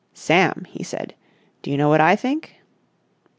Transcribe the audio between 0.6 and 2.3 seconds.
he said, "do you know what I